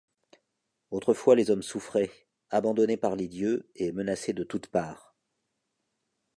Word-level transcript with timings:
Autrefois 0.89 1.35
les 1.35 1.51
hommes 1.51 1.61
souffraient, 1.61 2.09
abandonnés 2.49 2.97
par 2.97 3.15
les 3.15 3.27
dieux 3.27 3.69
et 3.75 3.91
menacés 3.91 4.33
de 4.33 4.43
toute 4.43 4.65
part. 4.65 5.13